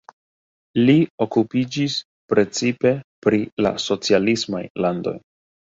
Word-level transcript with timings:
Li 0.87 0.95
okupiĝis 1.25 1.99
precipe 2.33 2.95
pri 3.29 3.43
la 3.67 3.75
socialismaj 3.87 4.67
landoj. 4.89 5.17